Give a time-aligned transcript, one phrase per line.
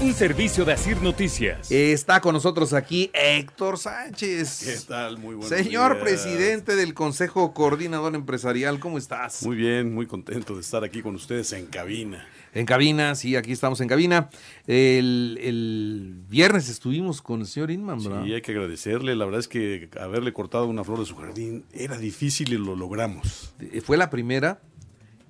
[0.00, 1.72] Un servicio de Asir Noticias.
[1.72, 4.62] Está con nosotros aquí Héctor Sánchez.
[4.64, 5.18] ¿Qué tal?
[5.18, 6.04] Muy buenos Señor días.
[6.04, 9.44] presidente del Consejo Coordinador Empresarial, ¿cómo estás?
[9.44, 12.24] Muy bien, muy contento de estar aquí con ustedes en cabina.
[12.54, 14.30] En cabina, sí, aquí estamos en cabina.
[14.68, 18.24] El, el viernes estuvimos con el señor Inman, ¿verdad?
[18.24, 21.64] Y hay que agradecerle, la verdad es que haberle cortado una flor de su jardín
[21.72, 23.52] era difícil y lo logramos.
[23.84, 24.60] Fue la primera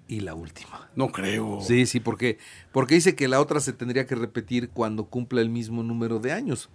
[0.08, 0.88] y la última.
[0.96, 1.60] No creo.
[1.60, 2.38] Sí, sí, porque,
[2.72, 6.32] porque dice que la otra se tendría que repetir cuando cumpla el mismo número de
[6.32, 6.70] años.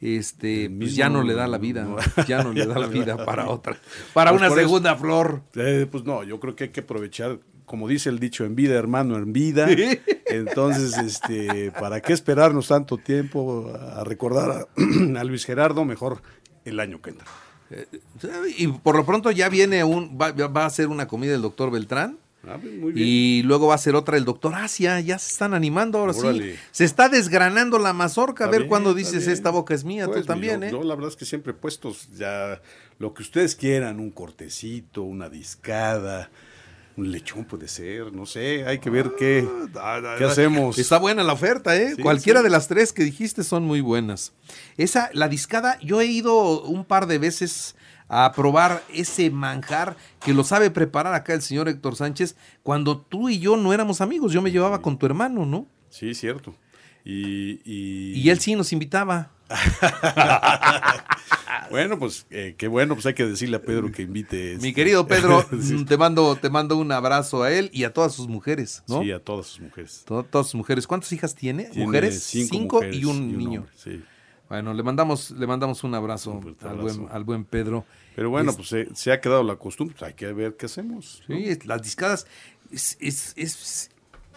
[0.00, 1.86] Este, pues ya no le da la vida,
[2.26, 3.76] ya no le da la vida para otra,
[4.12, 5.42] para Pues una eso- segunda flor.
[5.54, 8.74] Eh, pues no, yo creo que hay que aprovechar, como dice el dicho, en vida,
[8.76, 9.68] hermano, en vida.
[10.26, 15.84] Entonces, este, ¿para qué esperarnos tanto tiempo a recordar a, a Luis Gerardo?
[15.84, 16.20] Mejor
[16.64, 17.26] el año que entra.
[18.58, 21.70] Y por lo pronto ya viene un, va, va a ser una comida el doctor
[21.70, 22.18] Beltrán.
[22.46, 23.06] Ah, muy bien.
[23.08, 26.54] Y luego va a ser otra el doctor Asia, ya se están animando ahora sí.
[26.72, 30.26] Se está desgranando la mazorca, a ver cuándo dices esta boca es mía, Pues, tú
[30.26, 30.70] también, yo- ¿eh?
[30.72, 32.60] yo la verdad es que siempre puestos ya
[32.98, 36.30] lo que ustedes quieran, un cortecito, una discada,
[36.96, 39.48] un lechón puede ser, no sé, hay que ver qué,
[40.18, 40.78] qué hacemos.
[40.78, 41.94] Está buena la oferta, ¿eh?
[41.96, 42.44] Sí, Cualquiera sí.
[42.44, 44.32] de las tres que dijiste son muy buenas.
[44.76, 47.76] Esa, la discada, yo he ido un par de veces
[48.08, 53.30] a probar ese manjar que lo sabe preparar acá el señor Héctor Sánchez cuando tú
[53.30, 54.32] y yo no éramos amigos.
[54.32, 55.66] Yo me llevaba con tu hermano, ¿no?
[55.88, 56.54] Sí, cierto.
[57.04, 59.30] Y, y, Y él sí nos invitaba.
[61.70, 64.56] Bueno, pues eh, qué bueno, pues hay que decirle a Pedro que invite.
[64.60, 67.92] Mi este, querido Pedro, sí, te mando, te mando un abrazo a él y a
[67.94, 69.00] todas sus mujeres, ¿no?
[69.02, 70.02] sí, a todas sus mujeres.
[70.04, 70.86] To- todas sus mujeres.
[70.86, 71.64] ¿Cuántas hijas tiene?
[71.64, 73.60] Tiene mujeres, cinco cinco, mujeres y un niño.
[73.60, 74.02] hombre, sí.
[74.50, 76.76] Bueno, le mandamos, le mandamos un abrazo, Un al.
[76.76, 77.86] Buen, al buen Pedro.
[78.14, 80.66] Pero bueno, Es- pues se, se ha quedado la costumbre, pues hay que ver qué
[80.66, 81.22] hacemos.
[81.26, 81.36] ¿no?
[81.36, 82.26] Sí, las discadas
[82.70, 83.90] es, es- es-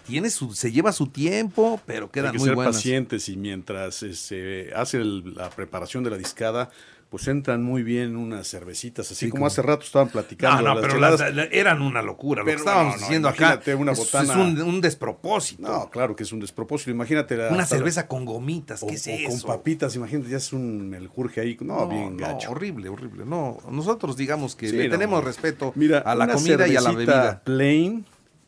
[0.06, 2.76] tiene su, se lleva su tiempo, pero Hay quedan que muy ser buenas.
[2.76, 6.70] pacientes y mientras se hace el- la preparación de la discada,
[7.10, 10.62] pues entran muy bien unas cervecitas, así Sí, como como- hace rato estaban No, platicando.
[10.64, 12.42] no, las pero las- la- eran una locura.
[12.42, 15.62] Lo que estábamos no, no, diciendo acá imagínate una es- es, botana- un, un despropósito.
[15.62, 16.92] No, claro que es un despropósito.
[16.92, 19.48] Imagínate la- una la- cerveza con gomitas, o, ¿qué es o eso?
[19.48, 21.56] con papitas, imagínate, ya es un meljurje ahí.
[21.62, 22.52] No, bien gacho.
[22.52, 23.24] horrible, horrible.
[23.24, 24.92] No, nosotros digamos que Sí, le no.
[24.92, 27.42] tenemos respeto Mira, a la comida y a la bebida.
[27.46, 28.06] plain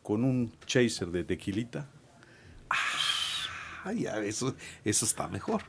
[0.08, 1.86] con un chaser de tequilita.
[3.84, 5.64] Ay, ya, eso, eso está mejor.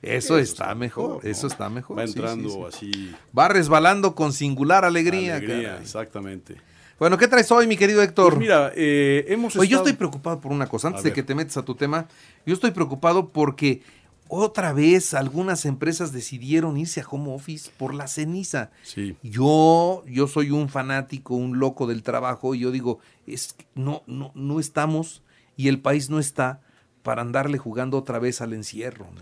[0.00, 1.98] Eso, está mejor, eso está mejor.
[1.98, 2.62] Va sí, sí, entrando sí.
[2.68, 3.14] así.
[3.36, 5.34] Va resbalando con singular alegría.
[5.34, 5.82] Alegría, caray.
[5.82, 6.58] exactamente.
[6.96, 8.34] Bueno, ¿qué traes hoy, mi querido Héctor?
[8.34, 10.86] Pues mira, eh, hemos Oye, yo estoy preocupado por una cosa.
[10.86, 11.14] Antes A de ver.
[11.16, 12.06] que te metas a tu tema,
[12.46, 13.82] yo estoy preocupado porque
[14.34, 18.70] otra vez algunas empresas decidieron irse a home office por la ceniza.
[18.82, 19.14] Sí.
[19.22, 24.02] Yo, yo soy un fanático, un loco del trabajo, y yo digo, es que no,
[24.06, 25.22] no, no estamos,
[25.54, 26.62] y el país no está
[27.02, 29.04] para andarle jugando otra vez al encierro.
[29.04, 29.20] ¿no?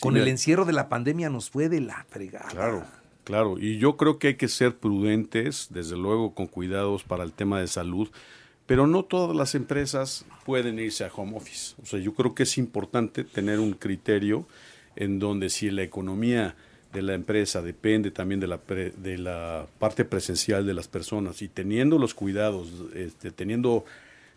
[0.00, 2.48] Con el encierro de la pandemia nos fue de la fregada.
[2.48, 2.84] Claro,
[3.22, 3.60] claro.
[3.60, 7.60] Y yo creo que hay que ser prudentes, desde luego con cuidados para el tema
[7.60, 8.08] de salud,
[8.68, 11.74] pero no todas las empresas pueden irse a home office.
[11.82, 14.46] O sea, yo creo que es importante tener un criterio
[14.94, 16.54] en donde si la economía
[16.92, 21.40] de la empresa depende también de la, pre- de la parte presencial de las personas
[21.40, 23.86] y teniendo los cuidados, este, teniendo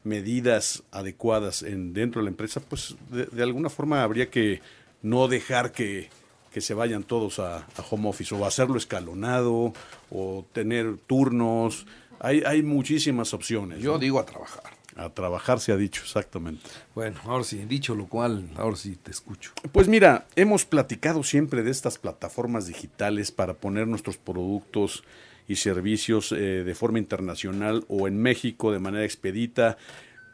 [0.05, 4.61] medidas adecuadas en, dentro de la empresa, pues de, alguna forma habría que
[5.01, 6.09] no dejar que,
[6.53, 9.73] que se vayan todos a home office o hacerlo escalonado
[10.09, 11.85] o tener turnos.
[12.23, 13.79] Hay, hay muchísimas opciones.
[13.79, 13.99] Yo ¿no?
[13.99, 14.63] digo a trabajar.
[14.95, 16.69] A trabajar se ha dicho, exactamente.
[16.93, 19.53] Bueno, ahora sí, dicho lo cual, ahora sí te escucho.
[19.71, 25.03] Pues mira, hemos platicado siempre de estas plataformas digitales para poner nuestros productos
[25.47, 29.77] y servicios eh, de forma internacional o en México de manera expedita,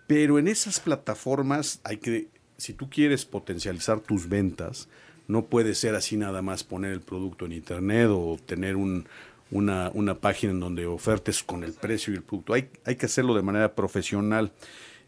[0.07, 4.89] pero en esas plataformas hay que, si tú quieres potencializar tus ventas,
[5.27, 9.07] no puede ser así nada más poner el producto en internet o tener un,
[9.51, 12.53] una, una página en donde ofertes con el precio y el producto.
[12.53, 14.51] Hay, hay que hacerlo de manera profesional.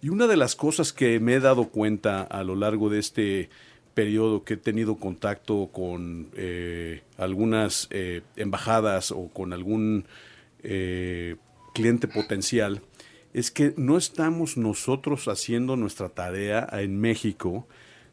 [0.02, 3.50] Y una de las cosas que me he dado cuenta a lo largo de este
[3.94, 10.06] periodo que he tenido contacto con eh, algunas eh, embajadas o con algún
[10.64, 11.36] eh,
[11.74, 12.82] cliente potencial,
[13.34, 17.68] es que no estamos nosotros haciendo nuestra tarea en México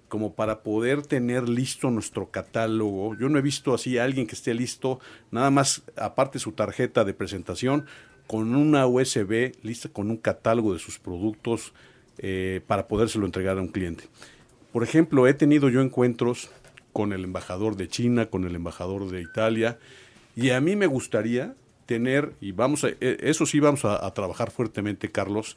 [0.09, 3.17] como para poder tener listo nuestro catálogo.
[3.17, 5.01] Yo no he visto así a alguien que esté listo,
[5.31, 7.87] nada más aparte su tarjeta de presentación,
[8.27, 11.73] con una USB lista con un catálogo de sus productos
[12.19, 14.05] eh, para podérselo entregar a un cliente.
[14.73, 16.51] Por ejemplo, he tenido yo encuentros
[16.93, 19.79] con el embajador de China, con el embajador de Italia,
[20.35, 21.55] y a mí me gustaría
[21.87, 25.57] tener, y vamos a, eh, eso sí vamos a, trabajar fuertemente, Carlos,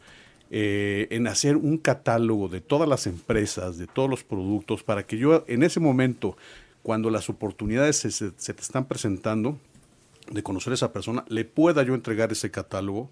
[0.51, 5.17] eh, en hacer un catálogo de todas las empresas, de todos los productos, para que
[5.17, 6.37] yo en ese momento,
[6.81, 9.59] cuando las oportunidades se, te están presentando,
[10.31, 13.09] de conocer a esa persona, le pueda yo entregar ese catálogo,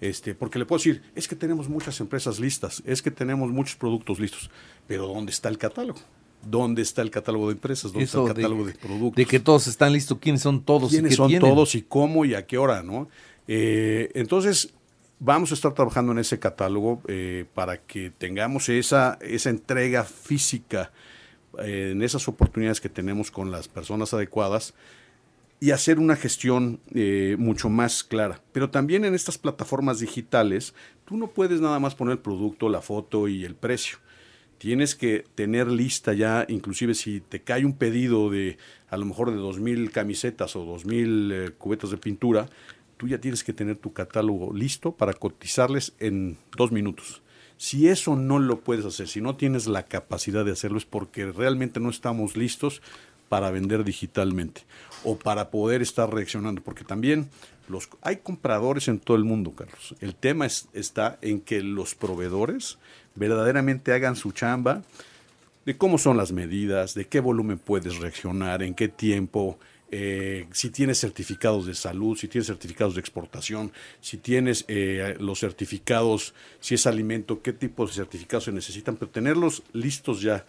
[0.00, 3.76] este, porque le puedo decir, es que tenemos muchas empresas listas, es que tenemos muchos
[3.76, 4.50] productos listos,
[4.86, 6.00] pero ¿dónde está el catálogo?
[6.46, 9.16] dónde está el catálogo de empresas, dónde está el catálogo de, productos.
[9.16, 10.90] De que todos están listos, quiénes son todos.
[10.90, 13.08] ¿Quiénes son todos y cómo y a qué hora, ¿no?
[13.48, 14.74] Eh, entonces,
[15.24, 20.92] vamos a estar trabajando en ese catálogo eh, para que tengamos esa, esa entrega física
[21.58, 24.74] eh, en esas oportunidades que tenemos con las personas adecuadas
[25.60, 26.80] y hacer una gestión
[27.38, 28.42] mucho más clara.
[28.52, 30.74] Pero también en estas plataformas digitales,
[31.06, 33.96] tú no puedes nada más poner el producto, la foto y el precio
[34.58, 38.56] tienes que tener lista ya, inclusive si te cae un pedido de
[38.88, 42.48] a lo mejor de dos mil camisetas o dos mil eh, cubetas de pintura,
[42.96, 47.22] tú ya tienes que tener tu catálogo listo para cotizarles en dos minutos.
[47.56, 51.26] Si eso no lo puedes hacer, si no tienes la capacidad de hacerlo, es porque
[51.26, 52.82] realmente no estamos listos
[53.28, 54.62] para vender digitalmente
[55.02, 57.28] o para poder estar reaccionando, porque también
[57.68, 59.94] los, hay compradores en todo el mundo, Carlos.
[60.00, 62.78] El tema está en que los proveedores
[63.14, 64.82] verdaderamente hagan su chamba
[65.64, 69.58] de cómo son las medidas, de qué volumen puedes reaccionar, en qué tiempo,
[69.90, 75.40] eh, si tienes certificados de salud, si tienes certificados de exportación, si tienes eh, los
[75.40, 80.44] certificados, si es alimento, qué tipo de certificados se necesitan, pero tenerlos listos ya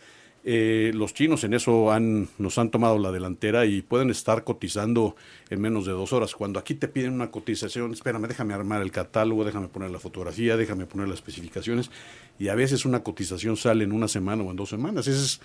[0.48, 5.16] eh, los chinos en eso han, nos han tomado la delantera y pueden estar cotizando
[5.50, 6.36] en menos de dos horas.
[6.36, 10.56] Cuando aquí te piden una cotización, espérame, déjame armar el catálogo, déjame poner la fotografía,
[10.56, 11.90] déjame poner las especificaciones.
[12.38, 15.08] Y a veces una cotización sale en una semana o en dos semanas.
[15.08, 15.42] Ese es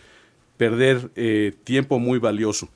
[0.58, 2.68] perder eh, tiempo muy valioso.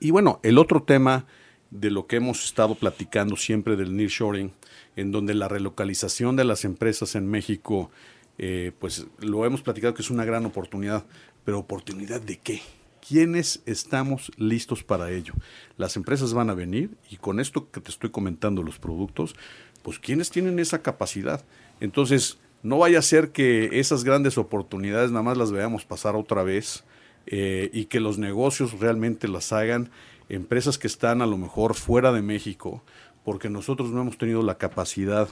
[0.00, 1.26] Y bueno, el otro tema
[1.70, 4.52] de lo que hemos estado platicando siempre del nearshoring,
[4.94, 7.90] en donde la relocalización de las empresas en México
[8.38, 11.04] eh, pues lo hemos platicado que es una gran oportunidad,
[11.44, 12.60] pero oportunidad de qué?
[13.06, 15.32] ¿Quiénes estamos listos para ello?
[15.76, 19.36] Las empresas van a venir y con esto que te estoy comentando, los productos,
[19.82, 21.44] pues ¿quiénes tienen esa capacidad?
[21.80, 26.42] Entonces, no vaya a ser que esas grandes oportunidades nada más las veamos pasar otra
[26.42, 26.84] vez
[27.26, 29.90] eh, y que los negocios realmente las hagan
[30.28, 32.82] empresas que están a lo mejor fuera de México,
[33.24, 35.28] porque nosotros no hemos tenido la capacidad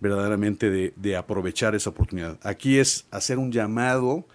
[0.00, 2.38] verdaderamente de, aprovechar esa oportunidad.
[2.42, 4.26] Aquí es hacer un llamado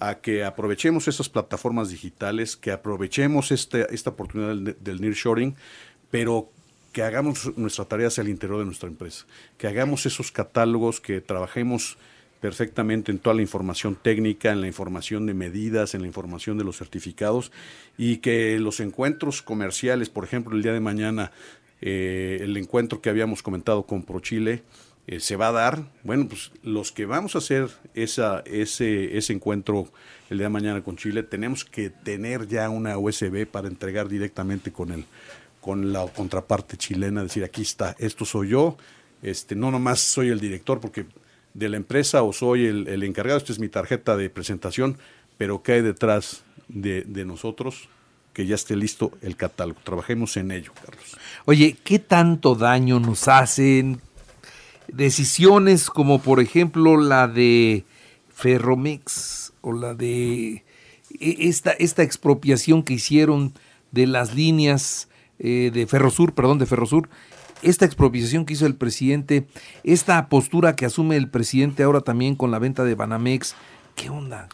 [0.00, 5.54] a que aprovechemos esas plataformas digitales, que aprovechemos este, esta oportunidad del, del nearshoring,
[6.10, 6.50] pero
[6.92, 9.26] que hagamos nuestra tarea hacia el interior de nuestra empresa,
[9.58, 11.98] que hagamos esos catálogos, que trabajemos
[12.42, 16.64] perfectamente en toda la información técnica, en la información de medidas, en la información de
[16.64, 17.52] los certificados
[17.96, 21.30] y que los encuentros comerciales, por ejemplo, el día de mañana,
[21.80, 24.64] eh, el encuentro que habíamos comentado con ProChile,
[25.06, 29.32] eh, se va a dar, bueno, pues los que vamos a hacer esa, ese, ese
[29.32, 29.92] encuentro
[30.28, 34.72] el día de mañana con Chile, tenemos que tener ya una USB para entregar directamente
[34.72, 35.04] con el,
[35.60, 38.76] con la contraparte chilena, decir aquí está, esto soy yo,
[39.22, 41.06] este, no nomás soy el director porque
[41.54, 44.98] de la empresa o soy el, el encargado, esta es mi tarjeta de presentación,
[45.38, 47.88] pero ¿qué hay detrás de, de nosotros?
[48.32, 49.78] que ya esté listo el catálogo.
[49.84, 51.18] Trabajemos en ello, Carlos.
[51.44, 54.00] Oye, ¿qué tanto daño nos hacen?
[54.92, 57.84] decisiones como por ejemplo la de
[58.34, 60.64] Ferromex o la de
[61.18, 63.54] e, esta, esta expropiación que hicieron
[63.90, 67.08] de las líneas eh, de Ferrosur, perdón, de Ferrosur,
[67.62, 69.46] esta expropiación que hizo el presidente,
[69.84, 73.54] esta postura que asume el presidente ahora también con la venta de Banamex,
[73.94, 74.48] ¿qué onda?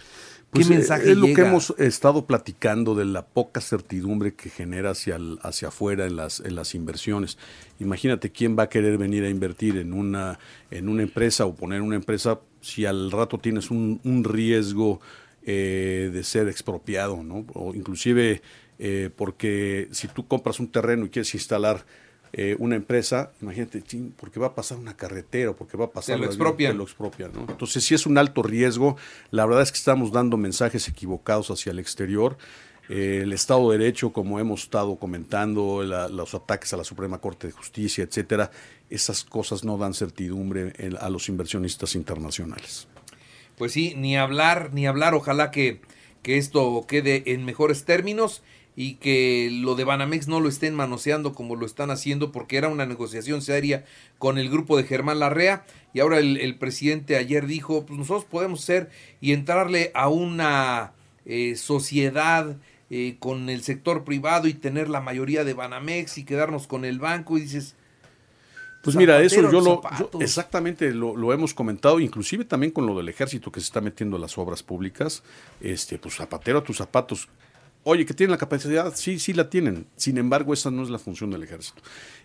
[0.53, 4.49] ¿Qué pues, eh, mensaje es lo que hemos estado platicando de la poca certidumbre que
[4.49, 7.37] genera hacia, hacia afuera en las, en las inversiones.
[7.81, 10.39] Imagínate quién va a querer venir a invertir en una,
[10.71, 15.01] en una empresa o poner una empresa si al rato tienes un, un riesgo
[15.45, 17.45] eh, de ser expropiado, ¿no?
[17.53, 18.41] O inclusive
[18.79, 21.85] eh, porque si tú compras un terreno y quieres instalar
[22.33, 23.83] eh, una empresa, imagínate,
[24.17, 26.19] porque va a pasar una carretera, porque va a pasar...
[26.19, 26.77] lo expropian.
[26.77, 27.47] lo expropian ¿no?
[27.49, 28.97] Entonces, si es un alto riesgo.
[29.31, 32.37] La verdad es que estamos dando mensajes equivocados hacia el exterior.
[32.91, 37.19] eh, el Estado de Derecho, como hemos estado comentando, la- los ataques a la Suprema
[37.19, 38.51] Corte de Justicia, etcétera,
[38.89, 42.89] esas cosas no dan certidumbre en- a los inversionistas internacionales.
[43.59, 45.13] Pues sí, ni hablar, ni hablar.
[45.15, 45.83] Ojalá que,
[46.23, 48.43] que esto quede en mejores términos
[48.81, 52.69] y que lo de Banamex no lo estén manoseando como lo están haciendo, porque era
[52.69, 53.85] una negociación seria
[54.19, 55.65] con el grupo de Germán Larrea.
[55.93, 58.89] Y ahora el, el presidente ayer dijo, pues nosotros podemos ser
[59.21, 60.93] y entrarle a una
[61.27, 62.57] eh, sociedad
[62.89, 67.01] eh, con el sector privado y tener la mayoría de Banamex y quedarnos con el
[67.01, 67.37] banco.
[67.37, 67.75] Y dices,
[68.85, 72.87] Pues mira, eso yo en lo yo exactamente lo, lo hemos comentado, inclusive también con
[72.87, 75.25] lo del ejército que se está metiendo a las obras públicas,
[75.61, 77.29] este, pues zapatero a tus zapatos.
[77.85, 79.87] Oye, que tienen la capacidad, sí, sí la tienen.
[79.97, 81.81] Sin embargo, esa no es la función del ejército.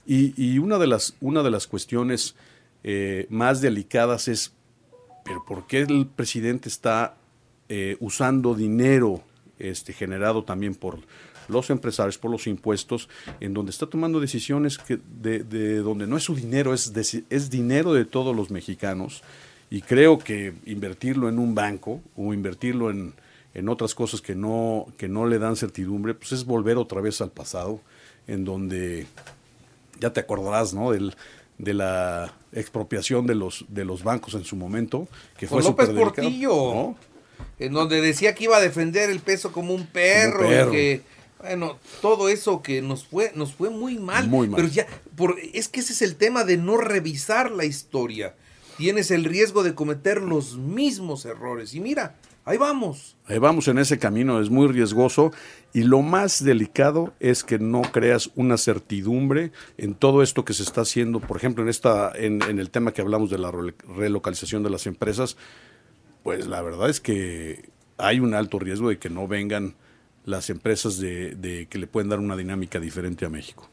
[0.06, 2.36] Y, y una de las, una de las cuestiones
[2.84, 4.52] eh, más delicadas es,
[5.24, 7.16] pero ¿por qué el presidente está
[7.70, 9.24] eh, usando dinero
[9.58, 11.00] este, generado también por
[11.48, 13.08] los empresarios, por los impuestos,
[13.40, 17.24] en donde está tomando decisiones que de, de donde no es su dinero, es, deci-
[17.30, 19.24] es dinero de todos los mexicanos.
[19.70, 23.14] Y creo que invertirlo en un banco o invertirlo en,
[23.54, 27.22] en otras cosas que no, que no le dan certidumbre, pues es volver otra vez
[27.22, 27.80] al pasado,
[28.28, 29.06] en donde
[30.00, 30.92] ya te acordarás, ¿no?
[30.92, 31.16] Del,
[31.58, 35.08] de la expropiación de los, de los bancos en su momento,
[35.38, 36.54] que fue López Portillo.
[36.74, 36.98] ¿no?
[37.60, 40.70] en donde decía que iba a defender el peso como un perro, Como perro.
[40.70, 41.02] y que
[41.40, 44.56] bueno, todo eso que nos fue nos fue muy mal, Muy mal.
[44.62, 48.34] pero ya por es que ese es el tema de no revisar la historia.
[48.78, 52.16] Tienes el riesgo de cometer los mismos errores y mira,
[52.46, 53.16] ahí vamos.
[53.26, 55.32] Ahí vamos en ese camino, es muy riesgoso
[55.74, 60.64] y lo más delicado es que no creas una certidumbre en todo esto que se
[60.64, 64.64] está haciendo, por ejemplo, en esta en, en el tema que hablamos de la relocalización
[64.64, 65.38] de las empresas,
[66.24, 69.76] pues la verdad es que hay un alto riesgo de que no vengan
[70.26, 73.70] las empresas de, de que le pueden dar una dinámica diferente a México.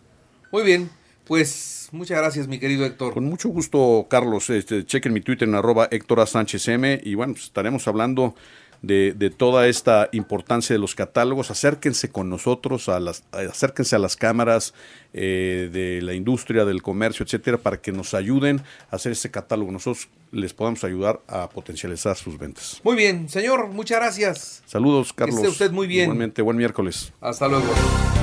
[0.53, 0.91] Muy bien,
[1.31, 3.15] pues muchas gracias mi querido Héctor.
[3.15, 4.51] Con mucho gusto, Carlos.
[4.51, 6.27] Este, chequen mi Twitter en arroba Héctor.
[6.27, 7.01] Sánchez M.
[7.05, 8.35] Y bueno, pues, estaremos hablando
[8.83, 11.53] de, de toda esta importancia de los catálogos.
[11.53, 14.75] Acérquense con nosotros, a las, a- acérquense a las cámaras
[15.13, 18.61] eh, de la industria, del comercio, etcétera, para que nos ayuden
[18.91, 19.71] a hacer este catálogo.
[19.71, 22.81] Nosotros les podamos ayudar a potencializar sus ventas.
[22.83, 24.63] Muy bien, señor, muchas gracias.
[24.67, 25.37] Saludos, Carlos.
[25.37, 26.07] esté usted muy bien.
[26.07, 27.13] Igualmente, buen miércoles.
[27.21, 27.67] Hasta luego.